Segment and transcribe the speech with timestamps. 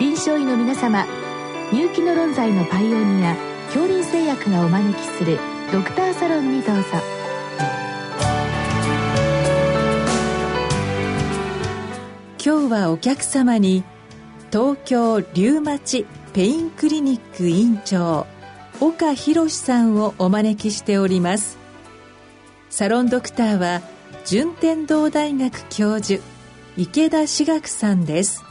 [0.00, 1.04] 臨床医の皆様
[1.74, 5.38] 入気の論剤のパイオニア恐林製薬がお招きする
[5.70, 6.82] ドクターサロンにどうぞ。
[12.42, 13.84] 今日はお客様に
[14.50, 18.26] 東京リウマチペインクリニック院長
[18.80, 21.58] 岡博さんをお招きしております。
[22.70, 23.82] サロンドクターは
[24.24, 26.22] 順天堂大学教授
[26.78, 28.49] 池田志学さんです。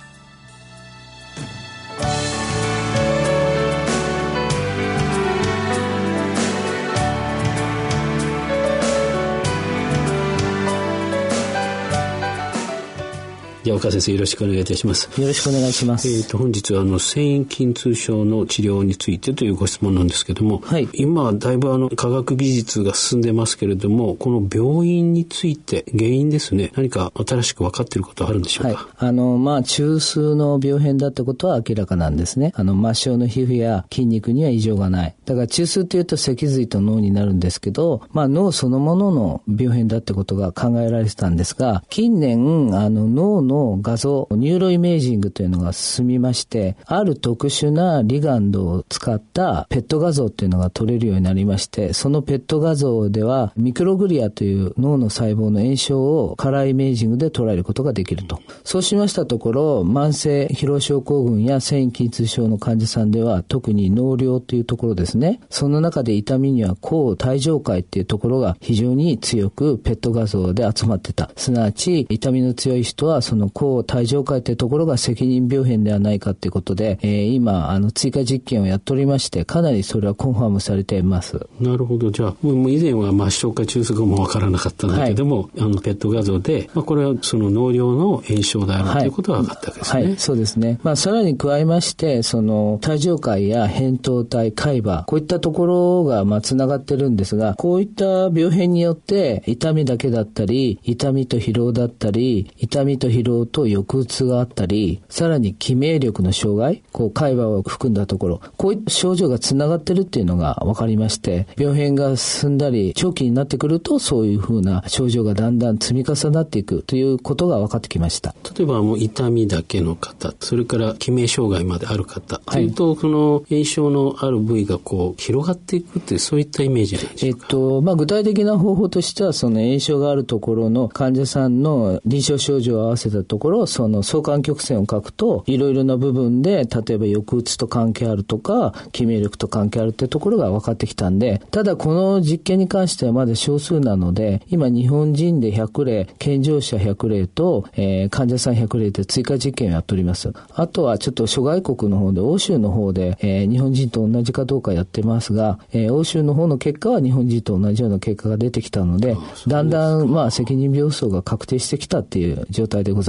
[13.70, 15.22] じゃあ岡先生よろしくお願いいたします。
[15.22, 16.08] よろしくお願いします。
[16.08, 28.88] えっ、ー、と本日はあの繊維筋痛症の治療についてというご質問なんですけども、はい、今だいぶあの科学技術が進んでますけれども、この病院について原因ですね、何か新しく分かっていることはあるんでしょうか？
[28.98, 32.54] はい、あのまあ中枢の病変だってことは明らかなんですね。
[32.56, 35.16] あの末梢の皮膚や筋肉には異常がない。
[35.26, 58.40] だから中枢というと脊髄と脳になるんですけど、まあ脳そのものの病変だってことが考えられてたんですが、近年あの脳のの画像、 neuroimaging というのが進みまして、ある特殊なリガンドを使った PET 画像っていうのが撮れるようになりまして、その PET 画像ではミクログリアという脳の細胞の炎症を color imaging で捉えることができると。
[58.64, 65.40] そうしましたところ、慢性疲労症候群や線維筋痛症の患者さんでは特に脳梁というところですね。
[65.50, 71.32] その中で痛みには後帯状回っていうところが非常に強くペット画像で集まってた。
[71.36, 81.48] すなわち痛みの強い人はその抗帯状界というところが責任病変ではないかということで、えー、今、あの、追加実験をやっておりまして、かなりそれはコンファームされています。
[81.60, 82.12] なるほど。
[82.12, 90.04] じゃあ、もう以前は末梢か中枢かもわからなかったんだけども、はい、あの、ペット画像で、まあ、これはその脳量の炎症であるということが分かったわけですね。
[90.04, 90.80] はい、そうですね。
[90.84, 118.36] まあ、さらに加えまして、その、帯状界や扁桃体、海馬、こういったところが、まあ、つながってるんですが、こういった病変によって、痛みだけだったり、痛みと疲労だったり、痛みと疲労と抑うつがあったり、さらに記名力の障害、こう海馬を含んだところ、こういった症状がつながってるっていうのが分かりまして、病変が進んだり、長期になってくると、そういうふうな症状がだんだん積み重なっていくということが分かってきました。
[118.58, 127.40] 例えばもう痛みだけの方、それから記名障害まである方、はい、というと、その炎症のある部位がこう広がっていくっていうそういったイメージなんでしょうか？
[127.42, 150.32] えっと、まあ具体的な方法としては、その炎症があるところの患者さんの臨床症状を合わせたところ、その相関曲線を書くと、いろいろな部分で、例えば抑うつと関係あるとか、記名力と関係あるってところが分かってきたんで、ただこの実験に関してはまだ少数なので、今日本人で100例、健常者100例と、えー、患者さん100例で追加実験をやっております。
[150.54, 159.16] あとはちょっと諸外国の方で、欧州の方で、えー、日本人と同じかどうかやってますが、えー、欧州の方の結果は日本人と同じような結果が出てきたので、
[159.48, 163.09] だんだんまあ責任病巣が確定してきたっていう状態でござ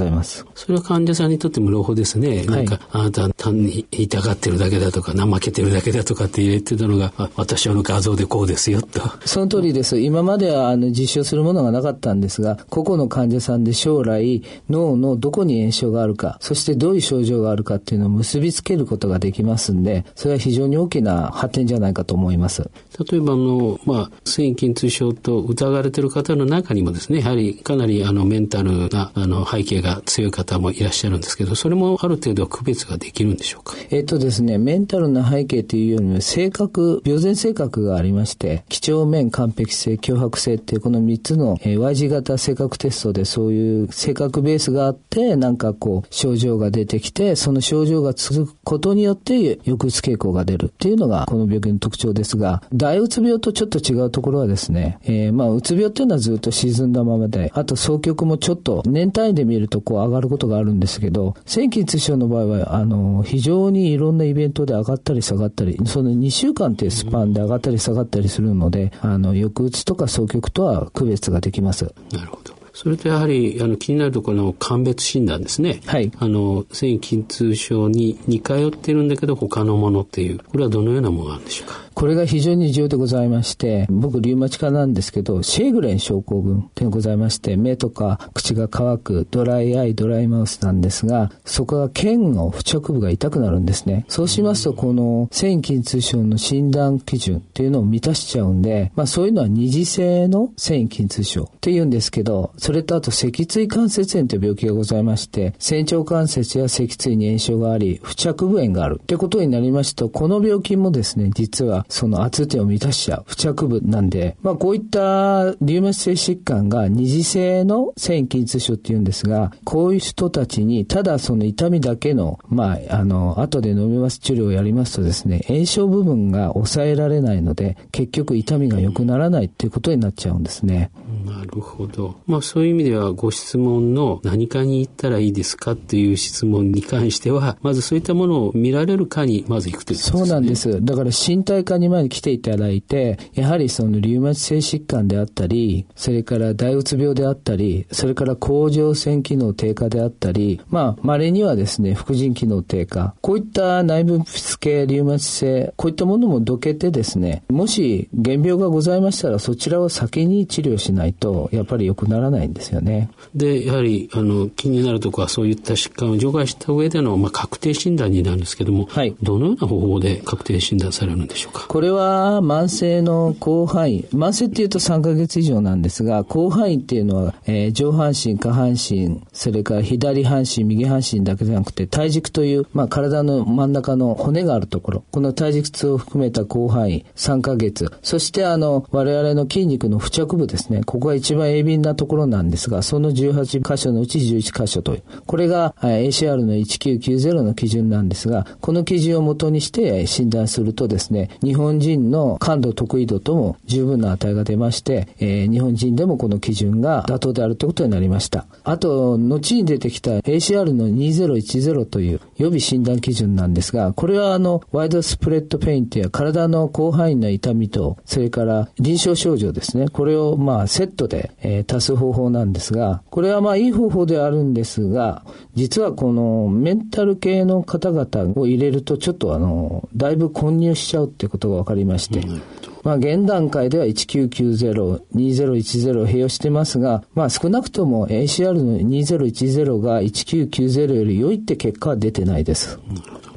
[0.55, 2.43] それは患者さんにとっても朗報ですね。
[2.45, 9.01] なんか、あなた単に痛がってるだけだとか、怠けてるだけだとかって言ってたのが、私はの画像でこうですよと。
[9.25, 9.99] その通りです。
[9.99, 22.69] 今まではあの実証するものがなかったんですが、個々の患者さんで将来脳のどこに炎症があるか、そしてどういう症状があるかっていうのを結びつけることができますんで、それは非常に大きな発展じゃないかと思います。
[23.09, 33.75] 例えばあの、まあ、繊維筋痛症と疑われている方の中にもですね、やはりかなりあのメンタルなあの背景が強い方もいらっしゃるんですけど、それもある程度区別ができるんでしょうか？
[33.89, 71.93] えっ、とですね、メンタルな背景というよりも性格、病前性格がありまして、几帳面、完璧性、脅迫性っていうこの3つの、えー、Y 字型性格テストでそういう性格ベースがあって、なんかこう、症状が出てきて、その症状が続くことによって抑うつ傾向が出るっていうのがこの病気の特徴ですが、大うつ病とちょっと違うところはですね、えー、まあ、うつ病っていうのはずっと沈んだままで、あと双極もちょっと年単位で見るとこう上がることがあるんですけど、線筋痛症の場合は、あの、非常にいろんなイベントで上がったり下がったり、その2週間っていうスパンで上がったり下がったりするので、あの、抑うつとか双極とは区別ができます。
[72.11, 72.53] なるほど。
[72.73, 75.81] それとやはりあの気になるところの鑑別診断ですね。
[75.85, 76.09] はい。
[76.17, 81.75] あの繊維筋痛症に似通ってるんだけど他のものっていうこれはどのようなものがあるんでしょうか？
[82.01, 94.05] これが非常に重要でございまして、僕、リウマチ科なんですけど、シェーグレン症候群っていうのがございまして、目とか口が乾く、ドライアイ、ドライマウスなんですが、そこは腱の付着部が痛くなるんですね。
[94.07, 130.91] そうしますと、この繊維筋痛症の診断基準っていうのを満たしちゃうんで、まあそういうのは二次性の繊維筋痛症って言うんですけど、それとあと脊椎関節炎という病気がございまして、仙腸関節や脊椎に炎症があり、付着部炎があるってことになりますと、この病気もですね、実はその圧点を満たしちゃう付着部なんで、まあこういったリウマチ性疾患が二次性の線維筋痛症って言うんですが、こういう人たちにただその痛みだけの、まあ、あの、後で飲みます治療をやりますとですね、炎症部分が抑えられないので、結局痛みが良くならないっていうことになっちゃうんですね。
[131.25, 132.15] なるほど。
[132.27, 140.25] まあそういう意味ではご質問の何かに行ったらいいですかっていう質問に関しては、まずそういったものを見られるかにまず行くということですね。
[140.25, 140.85] そうなんです。
[140.85, 163.09] だから身体科にまで来ていただいて、やはりそのリウマチ性疾患であったり、それから大うつ病であったり、それから甲状腺機能低下であったり、まあ稀にはですね、副腎機能低下、こういった内分泌系リウマチ性、こういったものもどけてですね、もし原病がございましたらそちらを先に治療しないと、やっぱり良くならないんですよね。
[163.35, 169.15] で、やはり、あの、気になるところはそういった疾患を除外した上での、まあ、確定診断になるんですけども、はい。
[169.21, 171.67] どのような方法で確定診断されるんでしょうか？
[171.67, 174.05] これは、慢性の広範囲。
[174.13, 187.91] 慢性っていうと3ヶ月以上なんですが、広範囲っていうのは、えー、上半身、下半身、それから左半身、右半身だけじゃなくて、体軸という、まあ、体の真ん中の骨があるところ、この体軸痛を含めた広範囲、3ヶ月。
[188.01, 190.81] そして、あの、我々の筋肉の付着部ですね。
[190.91, 195.03] ここが一番鋭敏なところなんですが、その18箇所のうち11箇所という。
[195.25, 208.45] これが ACR の1990の基準なんですが、この基準をもとにして診断するとですね、日本人の感度得意度とも十分な値が出まして、えー、日本人でもこの基準が妥当であるということになりました。
[208.65, 225.23] あと、後に出てきた ACR の2010という予備診断基準なんですが、これはあの、ワイドスプレッドペイントや体の広範囲の痛みと、それから臨床症状ですね、これをまあセットで、えー、足す方法なんですが、これはまあいい方法ではあるんですが、
[225.53, 232.41] 実はこのメンタル系の方々を入れるとちょっとあの、だいぶ混入しちゃうっていうことが分かりまして、うん。
[232.83, 242.79] まあ、現段階では1990、2010併用してますが、まあ、少なくとも ACR の2010が1990より良いって結果は出てないです。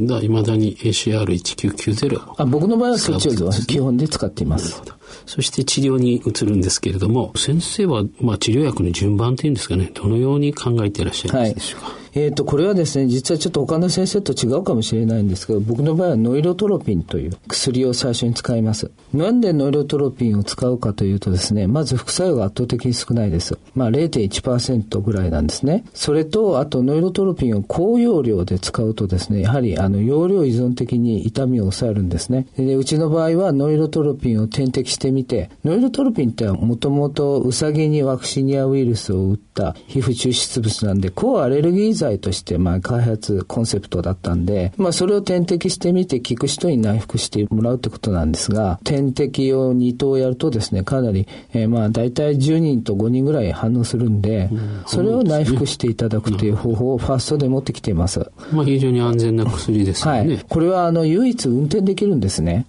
[0.00, 4.82] だいまだに ACR1990 あ僕の場合はそっちを基本で使っています。
[5.26, 11.86] そして治療に移るんですけれども、先生は、まあ、治療薬の順番っていうんですかね、どのように考えていらっしゃいますでしょうか？
[11.86, 18.92] はいえっ、ー、と、これはですね、実はちょっと他の先生と違うかもしれないんですけど、僕の場合はノイロトロピンという薬を最初に使います。
[19.12, 23.58] なんでノイロトロピンを使うかというとですね、まず副作用が圧倒的に少ないです。
[23.74, 25.84] まあ0.1%ぐらいなんですね。
[25.92, 32.46] それと、あとノイロトロピンを高容量で使うとですね、やはりあの容量依存的に痛みを抑えるんですね。
[32.56, 58.30] で、うちの場合はノイロトロピンを点滴してみて、ノイロトロピンってもともとウサギにワクシニアウイルスを打った皮膚抽出物なんで、抗アレルギー剤として、まあ、開発コンセプトだったんで、まあ、それを点滴してみて効く人に内服してもらうってことなんですが、点滴を2頭やるとですね、かなり、えー、まあ、大体10人と5人ぐらい反応するんで、うん、それを内服していただくという方法をファーストで持ってきています。
[58.52, 60.10] まあ、非常に安全な薬ですね。
[60.10, 60.44] はい。
[60.48, 62.66] これは、あの、唯一運転できるんですね。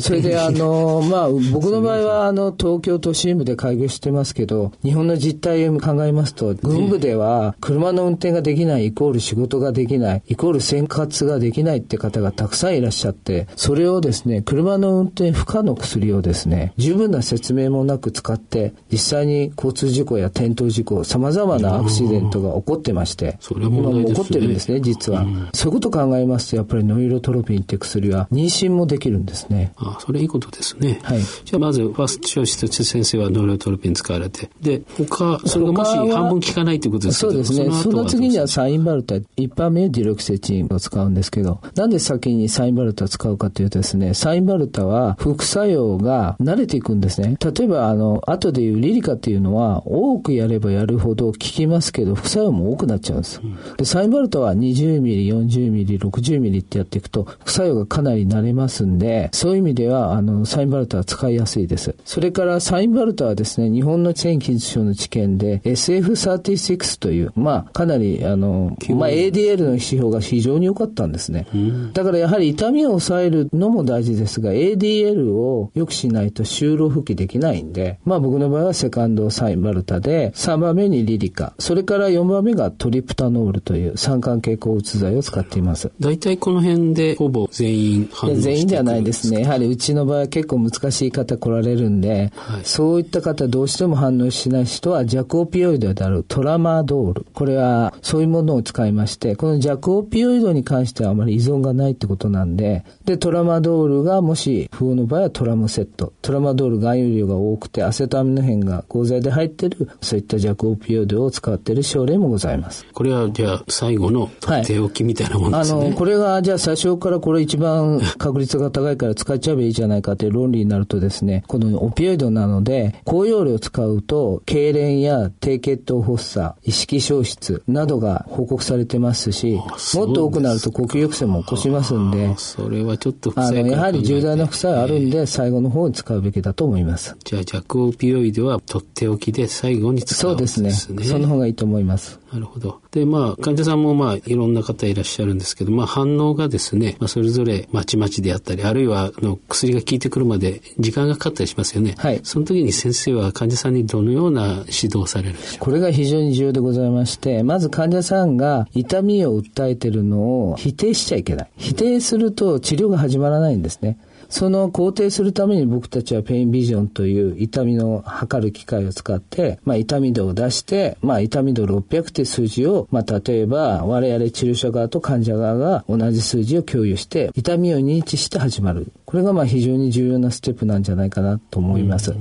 [0.00, 25.26] それで、あの、まあ、僕の場合は、あの、東京都心部で開業してますけど、日本の実態を考えますと、軍部では車の運転ができないイコール仕事ができない、イコール生活ができないって方がたくさんいらっしゃって、それをですね、車の運転不可の薬をですね、十分な説明もなく使って、実際に交通事故や転倒事故、様々なアクシデントが起こってまして、今も起こってるんですね、実は。
[25.52, 29.72] そういうことを考えますと、やっぱりノイロトロピンって薬は妊娠もできるんですね。
[29.76, 31.00] あそれいいことですね。
[31.02, 31.20] はい。
[31.20, 37.70] じゃあまず、ファーストチョイスと先生はノイロトロピン使われて、で、他、それがもし半分効かないということですかそうですね。
[37.70, 47.36] その次にはサインバルタ、一般名ディロキセチンを使うんですけど、なんで先にサインバルタを使うかというとですね、サインバルタは副作用が慣れていくんですね。
[47.44, 53.40] 例えば、あの、後でいうリリカっていうのは、多くやればやるほど効きますけど、副作用も多くなっちゃうんです。
[53.76, 61.96] で、サインバルタは20ミリ、40ミリ、60ミリってやっていくと、副作用がかなり慣れますんで、そういう意味では、あの、サインバルタは使いやすいです。
[62.04, 71.46] それから、サインバルタはですね、日本の繊維筋症の治験で SF36 という、まあ、かなり、あの、の、まあ、ADL の指標が非常に良かったんですね。
[71.92, 85.90] だからやはり痛みを抑えるのも大事ですが、ADL を良くしないと就労復帰できないんで、まあ僕の場合はセカンドサイマルタで、3番目にリリカ、それから4番目がトリプタノールという酸化系抗うつ剤を使っています。
[86.00, 89.42] 大体この辺でほぼ全員反応して全員じゃないですね。
[89.42, 97.26] やはりうちの場合は結構難しい方来られるんで、はい、そういった方どうしても反応しない人は弱オピオイドであるトラマドール。
[97.32, 106.12] これはそういうものを使いまして、この弱オピオイドに関してはあまり依存がないってことなんで、で、トラマドールがもし不法の場合はトラムセット。
[106.22, 112.86] トラマドール含有量が多くてアセトアミノヘンが鋼剤で入ってる、そういった弱オピオイドを使っている症例もございます。
[112.92, 115.78] これはじゃあ最後のとっておきみたいなもんですね。
[115.78, 129.60] はい、あの、これがじゃあ最初からこれ一番確率が高いから使っちゃえばいいじゃないかという論理になるとですね、このオピオイドなので、高容量を使うと、痙攣や低血糖発作、意識消失などが報告されてますし、
[129.94, 137.16] もっと多くなると呼吸抑制も起こしますんで、それはちょっとあの、やはり重大な副作用あるんで、最後の方に使うべきだと思います。
[137.24, 140.36] じゃあ弱オピオイドはとっておきで最後に使うね。
[140.36, 141.04] そうですね。
[141.04, 142.20] その方がいいと思います。
[142.34, 142.80] なるほど。
[142.90, 151.94] で、まあ、患者さんもまあ、いろんな方いらっしゃるんですけど、まあ、反応がですね、まあ、それぞれまちまちであったり、あるいは、あの、薬が効いてくるまで時間がかかったりしますよね。
[151.96, 152.20] はい。
[152.24, 161.50] その時に先生は患者さんにどのような指導をされるこれが非常に重要でございまして、まず患者さんが痛みを訴えてるのを否定しちゃいけない。
[161.56, 163.96] 否定すると治療が始まらないんですね。
[164.28, 178.92] その肯定するために僕たちはペインビジョンという痛みの測る機械を使って、まあ、痛み度を出して、まあ、痛み度600って数字を、まあ、例えば我々治療者側と患者側が同じ数字を共有して、痛みを認知して始まる。
[179.14, 182.12] これがまあ非常に重要なステップなんじゃないかなと思います。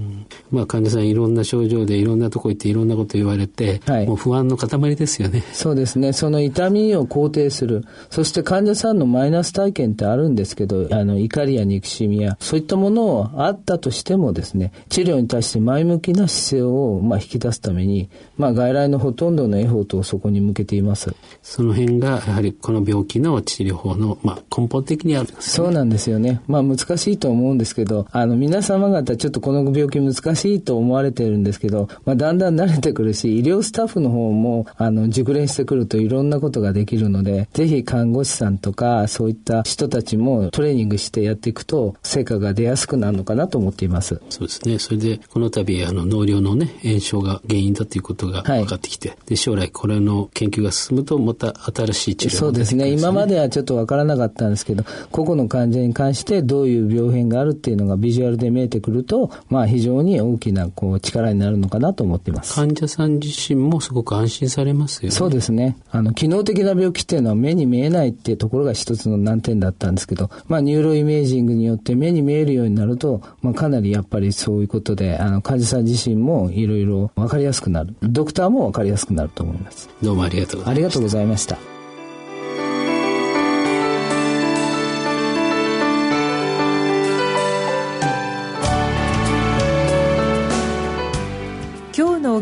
[0.52, 5.42] まあ、患者さんいろんな症状でいろんなとこ行っていろんなこと言われて、はい、もう不安の塊ですよね。
[5.54, 6.14] そうですね。
[6.14, 7.84] その痛みを肯定する。
[8.12, 21.12] そして患者さんのマイナス体験ってあるんですけど、あの、怒りや憎しみや、そういったものをあったとしてもですね、治療に対して前向きな姿勢を、まあ、引き出すために、まあ、外来のほとんどのエフォートをそこに向けています。
[21.42, 25.36] その辺が、やはりこの病気の治療法の、まあ、根本的にあるね。
[25.40, 26.40] そうなんですよね。
[26.46, 44.22] まあ、難しいと思うんですけど、あの、皆様方ちょっとこの病気難しいと思われてるんですけど、まあ、だんだん慣れてくるし、医療スタッフの方も、あの、熟練してくるといろんなことができるので、ぜひ看護師さんとか、そういった人たちもトレーニングしてやっていくと、成果が出やすくなるのかなと思っています。
[44.30, 44.80] そうですね。
[44.80, 52.90] それで、この度、あの、脳瘤のね、炎症が原因だということが分かってきて、はい、で、将来これの研究が進むと、また新しい治療が、ね、そうですね。
[52.92, 62.56] 今まではちょっと分からなかったんですけど、個々の患者に関してどういう病変があるっていうのがビジュアルで見えてくると、まあ、非常に大きな、こう、力になるのかなと思っています。
[62.56, 65.12] 患者さん自身もすごく安心されますよね。
[65.12, 65.78] そうですね。
[65.92, 77.96] あの、機能的な病気っていうのは目に見えないっていうところが一つの難点だったんですけど、まあ、 neuroimaging によって目に見えるようになると、まあ、かなりやっぱりそういうことで、あの、患者さん自身もいろいろ分かりやすくなる。
[78.02, 79.90] ドクターも分かりやすくなると思います。
[80.02, 81.73] どうもありがとうございました。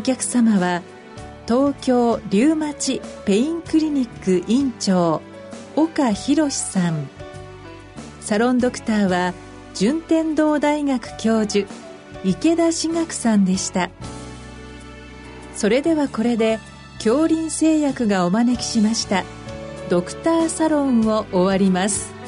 [0.01, 0.81] お客様は
[1.47, 5.21] 東京リウマチペインクリニック院長
[5.75, 7.07] 岡博さん。
[8.19, 9.35] サロンドクターは
[9.75, 11.71] 順天堂大学教授
[12.23, 13.91] 池田志学さんでした。
[15.53, 16.57] それではこれで
[16.95, 19.23] 恐林製薬がお招きしました
[19.91, 22.20] ドクターサロンを終わります。